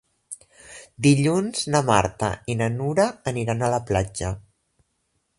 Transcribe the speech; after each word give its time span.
Dilluns 1.07 1.67
na 1.75 1.81
Marta 1.89 2.29
i 2.53 2.55
na 2.61 2.69
Nura 2.77 3.05
aniran 3.33 3.61
a 3.61 3.69
la 3.75 3.81
platja. 3.91 4.33